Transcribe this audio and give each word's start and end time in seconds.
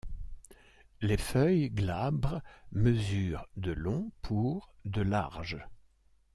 Les 1.01 1.15
feuilles, 1.15 1.69
glabres, 1.69 2.41
mesurent 2.71 3.45
de 3.55 3.71
long 3.71 4.11
pour 4.23 4.73
de 4.85 5.03
large. 5.03 5.63